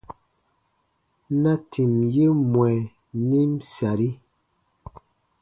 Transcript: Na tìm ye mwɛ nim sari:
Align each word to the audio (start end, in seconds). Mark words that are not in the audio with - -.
Na 1.41 1.51
tìm 1.71 1.91
ye 2.13 2.25
mwɛ 2.51 2.71
nim 3.27 3.51
sari: 3.73 4.09